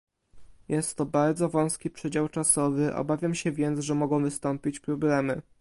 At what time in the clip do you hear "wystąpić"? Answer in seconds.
4.23-4.79